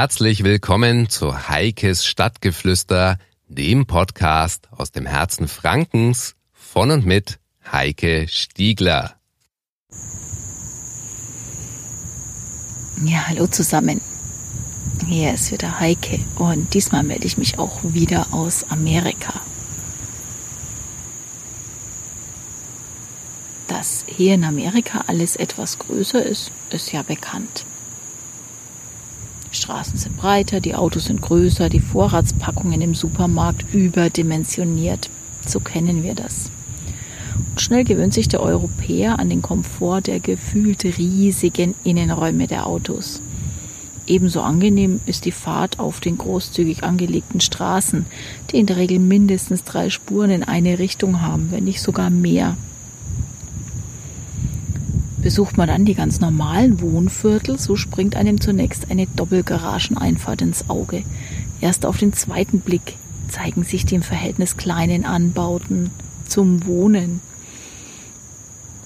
Herzlich 0.00 0.44
willkommen 0.44 1.10
zu 1.10 1.50
Heikes 1.50 2.06
Stadtgeflüster, 2.06 3.18
dem 3.48 3.84
Podcast 3.84 4.66
aus 4.70 4.92
dem 4.92 5.04
Herzen 5.04 5.46
Frankens 5.46 6.36
von 6.54 6.90
und 6.90 7.04
mit 7.04 7.38
Heike 7.70 8.26
Stiegler. 8.26 9.16
Ja, 13.04 13.28
hallo 13.28 13.46
zusammen. 13.46 14.00
Hier 15.06 15.34
ist 15.34 15.52
wieder 15.52 15.78
Heike 15.78 16.18
und 16.36 16.72
diesmal 16.72 17.02
melde 17.02 17.26
ich 17.26 17.36
mich 17.36 17.58
auch 17.58 17.80
wieder 17.82 18.28
aus 18.32 18.70
Amerika. 18.70 19.42
Dass 23.68 24.06
hier 24.06 24.32
in 24.32 24.44
Amerika 24.44 25.04
alles 25.08 25.36
etwas 25.36 25.78
größer 25.78 26.24
ist, 26.24 26.52
ist 26.70 26.90
ja 26.90 27.02
bekannt. 27.02 27.66
Straßen 29.60 29.98
sind 29.98 30.16
breiter, 30.16 30.60
die 30.60 30.74
Autos 30.74 31.04
sind 31.04 31.20
größer, 31.20 31.68
die 31.68 31.80
Vorratspackungen 31.80 32.80
im 32.80 32.94
Supermarkt 32.94 33.74
überdimensioniert. 33.74 35.10
So 35.46 35.60
kennen 35.60 36.02
wir 36.02 36.14
das. 36.14 36.50
Und 37.50 37.60
schnell 37.60 37.84
gewöhnt 37.84 38.14
sich 38.14 38.28
der 38.28 38.40
Europäer 38.40 39.18
an 39.18 39.28
den 39.28 39.42
Komfort 39.42 40.02
der 40.06 40.18
gefühlt 40.20 40.84
riesigen 40.84 41.74
Innenräume 41.84 42.46
der 42.46 42.66
Autos. 42.66 43.20
Ebenso 44.06 44.40
angenehm 44.40 45.00
ist 45.06 45.24
die 45.26 45.30
Fahrt 45.30 45.78
auf 45.78 46.00
den 46.00 46.18
großzügig 46.18 46.82
angelegten 46.82 47.40
Straßen, 47.40 48.06
die 48.50 48.58
in 48.58 48.66
der 48.66 48.76
Regel 48.76 48.98
mindestens 48.98 49.62
drei 49.62 49.90
Spuren 49.90 50.30
in 50.30 50.42
eine 50.42 50.78
Richtung 50.78 51.20
haben, 51.20 51.48
wenn 51.50 51.64
nicht 51.64 51.80
sogar 51.80 52.10
mehr. 52.10 52.56
Besucht 55.22 55.58
man 55.58 55.68
dann 55.68 55.84
die 55.84 55.94
ganz 55.94 56.20
normalen 56.20 56.80
Wohnviertel, 56.80 57.58
so 57.58 57.76
springt 57.76 58.16
einem 58.16 58.40
zunächst 58.40 58.90
eine 58.90 59.06
Doppelgarageneinfahrt 59.06 60.40
ins 60.40 60.70
Auge. 60.70 61.02
Erst 61.60 61.84
auf 61.84 61.98
den 61.98 62.14
zweiten 62.14 62.60
Blick 62.60 62.96
zeigen 63.28 63.62
sich 63.62 63.84
die 63.84 63.96
im 63.96 64.02
Verhältnis 64.02 64.56
kleinen 64.56 65.04
Anbauten 65.04 65.90
zum 66.26 66.64
Wohnen. 66.66 67.20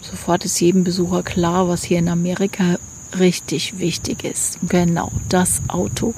Sofort 0.01 0.45
ist 0.45 0.61
jedem 0.61 0.85
Besucher 0.85 1.23
klar, 1.23 1.69
was 1.69 1.85
hier 1.85 1.99
in 1.99 2.09
Amerika 2.09 2.79
richtig 3.19 3.79
wichtig 3.79 4.25
ist. 4.25 4.59
Genau, 4.69 5.13
das 5.29 5.63
Auto. 5.69 6.15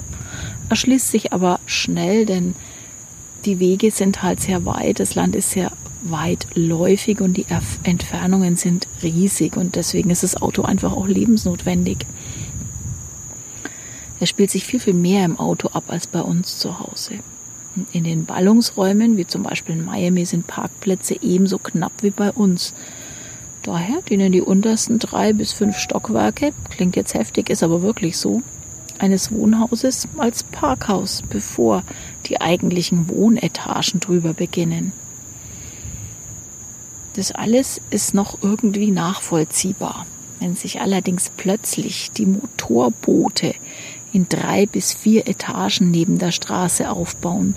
Erschließt 0.69 1.11
sich 1.11 1.31
aber 1.31 1.59
schnell, 1.67 2.25
denn 2.25 2.55
die 3.45 3.59
Wege 3.59 3.91
sind 3.91 4.23
halt 4.23 4.41
sehr 4.41 4.65
weit, 4.65 4.99
das 4.99 5.15
Land 5.15 5.35
ist 5.35 5.51
sehr 5.51 5.71
weitläufig 6.01 7.21
und 7.21 7.35
die 7.37 7.45
Entfernungen 7.83 8.55
sind 8.55 8.87
riesig 9.03 9.57
und 9.57 9.75
deswegen 9.75 10.09
ist 10.09 10.23
das 10.23 10.41
Auto 10.41 10.63
einfach 10.63 10.93
auch 10.93 11.07
lebensnotwendig. 11.07 12.05
Es 14.19 14.29
spielt 14.29 14.49
sich 14.49 14.65
viel, 14.65 14.79
viel 14.79 14.93
mehr 14.93 15.25
im 15.25 15.39
Auto 15.39 15.69
ab 15.69 15.85
als 15.87 16.07
bei 16.07 16.21
uns 16.21 16.57
zu 16.57 16.79
Hause. 16.79 17.15
In 17.91 18.03
den 18.03 18.25
Ballungsräumen, 18.25 19.17
wie 19.17 19.27
zum 19.27 19.43
Beispiel 19.43 19.75
in 19.75 19.85
Miami, 19.85 20.25
sind 20.25 20.47
Parkplätze 20.47 21.15
ebenso 21.21 21.59
knapp 21.59 21.91
wie 22.01 22.09
bei 22.09 22.31
uns. 22.31 22.73
Daher 23.61 24.01
dienen 24.01 24.31
die 24.31 24.41
untersten 24.41 24.97
drei 24.97 25.33
bis 25.33 25.53
fünf 25.53 25.77
Stockwerke, 25.77 26.53
klingt 26.69 26.95
jetzt 26.95 27.13
heftig, 27.13 27.49
ist 27.49 27.61
aber 27.61 27.83
wirklich 27.83 28.17
so, 28.17 28.41
eines 28.97 29.31
Wohnhauses 29.31 30.07
als 30.17 30.43
Parkhaus, 30.43 31.21
bevor 31.29 31.83
die 32.25 32.41
eigentlichen 32.41 33.09
Wohnetagen 33.09 33.99
drüber 33.99 34.33
beginnen. 34.33 34.91
Das 37.17 37.31
alles 37.31 37.81
ist 37.89 38.13
noch 38.13 38.37
irgendwie 38.43 38.91
nachvollziehbar. 38.91 40.05
Wenn 40.39 40.55
sich 40.55 40.81
allerdings 40.81 41.31
plötzlich 41.35 42.11
die 42.11 42.27
Motorboote 42.27 43.55
in 44.13 44.29
drei 44.29 44.67
bis 44.67 44.93
vier 44.93 45.27
Etagen 45.27 45.89
neben 45.89 46.19
der 46.19 46.31
Straße 46.31 46.91
aufbauen, 46.91 47.55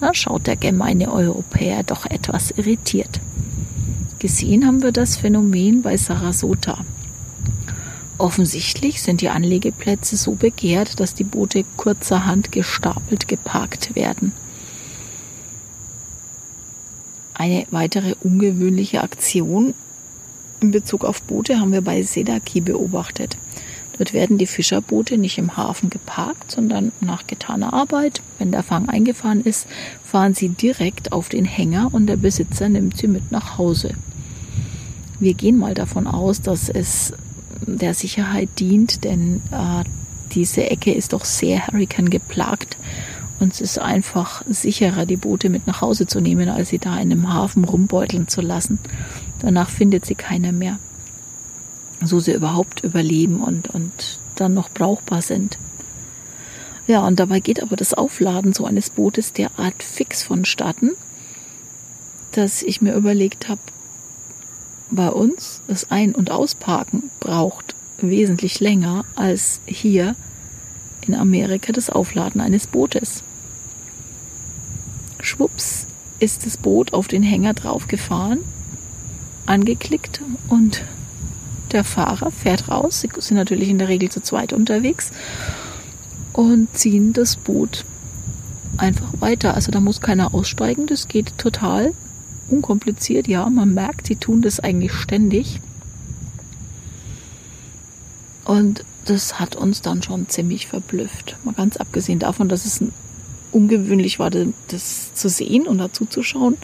dann 0.00 0.14
schaut 0.14 0.46
der 0.46 0.54
gemeine 0.54 1.12
Europäer 1.12 1.82
doch 1.82 2.06
etwas 2.06 2.52
irritiert. 2.52 3.20
Gesehen 4.20 4.64
haben 4.64 4.80
wir 4.80 4.92
das 4.92 5.16
Phänomen 5.16 5.82
bei 5.82 5.96
Sarasota. 5.96 6.78
Offensichtlich 8.16 9.02
sind 9.02 9.22
die 9.22 9.30
Anlegeplätze 9.30 10.16
so 10.16 10.36
begehrt, 10.36 11.00
dass 11.00 11.14
die 11.14 11.24
Boote 11.24 11.64
kurzerhand 11.76 12.52
gestapelt 12.52 13.26
geparkt 13.26 13.96
werden. 13.96 14.32
Eine 17.40 17.64
weitere 17.70 18.16
ungewöhnliche 18.20 19.02
Aktion 19.02 19.72
in 20.60 20.72
Bezug 20.72 21.06
auf 21.06 21.22
Boote 21.22 21.58
haben 21.58 21.72
wir 21.72 21.80
bei 21.80 22.02
Sedaki 22.02 22.60
beobachtet. 22.60 23.38
Dort 23.96 24.12
werden 24.12 24.36
die 24.36 24.46
Fischerboote 24.46 25.16
nicht 25.16 25.38
im 25.38 25.56
Hafen 25.56 25.88
geparkt, 25.88 26.50
sondern 26.50 26.92
nach 27.00 27.26
getaner 27.26 27.72
Arbeit, 27.72 28.20
wenn 28.38 28.52
der 28.52 28.62
Fang 28.62 28.90
eingefahren 28.90 29.40
ist, 29.42 29.66
fahren 30.04 30.34
sie 30.34 30.50
direkt 30.50 31.12
auf 31.12 31.30
den 31.30 31.46
Hänger 31.46 31.88
und 31.92 32.08
der 32.08 32.18
Besitzer 32.18 32.68
nimmt 32.68 32.98
sie 32.98 33.08
mit 33.08 33.32
nach 33.32 33.56
Hause. 33.56 33.94
Wir 35.18 35.32
gehen 35.32 35.56
mal 35.56 35.72
davon 35.72 36.06
aus, 36.06 36.42
dass 36.42 36.68
es 36.68 37.14
der 37.62 37.94
Sicherheit 37.94 38.50
dient, 38.58 39.02
denn 39.04 39.40
äh, 39.50 39.84
diese 40.34 40.68
Ecke 40.70 40.92
ist 40.92 41.14
doch 41.14 41.24
sehr 41.24 41.68
Hurricane 41.68 42.10
geplagt 42.10 42.76
und 43.40 43.54
es 43.54 43.60
ist 43.60 43.78
einfach 43.78 44.44
sicherer, 44.48 45.06
die 45.06 45.16
Boote 45.16 45.48
mit 45.48 45.66
nach 45.66 45.80
Hause 45.80 46.06
zu 46.06 46.20
nehmen, 46.20 46.48
als 46.50 46.68
sie 46.68 46.78
da 46.78 46.94
in 46.94 47.10
einem 47.10 47.32
Hafen 47.32 47.64
rumbeuteln 47.64 48.28
zu 48.28 48.42
lassen. 48.42 48.78
Danach 49.40 49.70
findet 49.70 50.04
sie 50.04 50.14
keiner 50.14 50.52
mehr. 50.52 50.78
So 52.04 52.20
sie 52.20 52.32
überhaupt 52.32 52.84
überleben 52.84 53.40
und, 53.40 53.68
und 53.68 54.18
dann 54.36 54.54
noch 54.54 54.70
brauchbar 54.70 55.22
sind. 55.22 55.58
Ja, 56.86 57.06
und 57.06 57.18
dabei 57.18 57.40
geht 57.40 57.62
aber 57.62 57.76
das 57.76 57.94
Aufladen 57.94 58.52
so 58.52 58.66
eines 58.66 58.90
Bootes 58.90 59.32
derart 59.32 59.82
fix 59.82 60.22
vonstatten, 60.22 60.90
dass 62.32 62.62
ich 62.62 62.82
mir 62.82 62.94
überlegt 62.94 63.48
habe, 63.48 63.60
bei 64.90 65.08
uns 65.08 65.62
das 65.68 65.90
Ein- 65.90 66.14
und 66.14 66.30
Ausparken 66.30 67.10
braucht 67.20 67.74
wesentlich 67.98 68.60
länger 68.60 69.04
als 69.14 69.60
hier 69.66 70.16
in 71.06 71.14
Amerika 71.14 71.72
das 71.72 71.90
Aufladen 71.90 72.40
eines 72.40 72.66
Bootes. 72.66 73.22
Schwupps 75.40 75.86
ist 76.18 76.44
das 76.44 76.58
Boot 76.58 76.92
auf 76.92 77.08
den 77.08 77.22
Hänger 77.22 77.54
draufgefahren, 77.54 78.40
angeklickt 79.46 80.20
und 80.50 80.84
der 81.72 81.82
Fahrer 81.82 82.30
fährt 82.30 82.68
raus. 82.68 83.00
Sie 83.00 83.08
sind 83.20 83.38
natürlich 83.38 83.70
in 83.70 83.78
der 83.78 83.88
Regel 83.88 84.10
zu 84.10 84.20
zweit 84.20 84.52
unterwegs 84.52 85.12
und 86.34 86.68
ziehen 86.76 87.14
das 87.14 87.36
Boot 87.36 87.86
einfach 88.76 89.08
weiter. 89.20 89.54
Also 89.54 89.72
da 89.72 89.80
muss 89.80 90.02
keiner 90.02 90.34
aussteigen. 90.34 90.86
Das 90.86 91.08
geht 91.08 91.38
total 91.38 91.94
unkompliziert. 92.50 93.26
Ja, 93.26 93.48
man 93.48 93.72
merkt, 93.72 94.08
sie 94.08 94.16
tun 94.16 94.42
das 94.42 94.60
eigentlich 94.60 94.92
ständig. 94.92 95.62
Und 98.44 98.84
das 99.06 99.40
hat 99.40 99.56
uns 99.56 99.80
dann 99.80 100.02
schon 100.02 100.28
ziemlich 100.28 100.66
verblüfft. 100.66 101.38
Mal 101.44 101.54
ganz 101.54 101.78
abgesehen 101.78 102.18
davon, 102.18 102.50
dass 102.50 102.66
es 102.66 102.82
ein 102.82 102.92
ungewöhnlich 103.52 104.18
war, 104.18 104.30
das 104.30 105.14
zu 105.14 105.28
sehen 105.28 105.66
und 105.66 105.78
dazu 105.78 106.06
zu 106.06 106.22
schauen, 106.22 106.56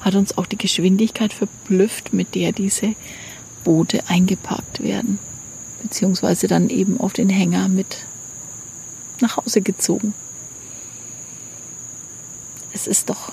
hat 0.00 0.14
uns 0.14 0.36
auch 0.38 0.46
die 0.46 0.58
Geschwindigkeit 0.58 1.32
verblüfft, 1.32 2.12
mit 2.12 2.34
der 2.34 2.52
diese 2.52 2.94
Boote 3.64 4.08
eingeparkt 4.08 4.82
werden, 4.82 5.18
beziehungsweise 5.82 6.46
dann 6.46 6.70
eben 6.70 7.00
auf 7.00 7.12
den 7.12 7.28
Hänger 7.28 7.68
mit 7.68 7.98
nach 9.20 9.36
Hause 9.38 9.62
gezogen. 9.62 10.14
Es 12.72 12.86
ist 12.86 13.08
doch 13.08 13.32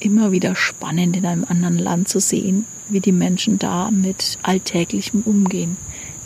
immer 0.00 0.32
wieder 0.32 0.54
spannend, 0.54 1.16
in 1.16 1.26
einem 1.26 1.44
anderen 1.44 1.78
Land 1.78 2.08
zu 2.08 2.20
sehen, 2.20 2.64
wie 2.88 3.00
die 3.00 3.12
Menschen 3.12 3.58
da 3.58 3.90
mit 3.90 4.38
Alltäglichem 4.42 5.22
umgehen. 5.22 5.76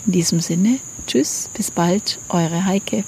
In 0.05 0.11
diesem 0.11 0.39
Sinne, 0.39 0.79
tschüss, 1.07 1.49
bis 1.53 1.71
bald, 1.71 2.19
eure 2.29 2.65
Heike. 2.65 3.03